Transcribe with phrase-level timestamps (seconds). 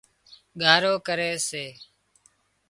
[0.61, 1.65] ڳارو ڪري سي